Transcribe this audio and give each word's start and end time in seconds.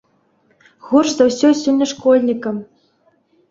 Горш 0.87 1.11
за 1.19 1.27
ўсё 1.29 1.47
сёння 1.61 1.85
школьнікам. 1.93 2.55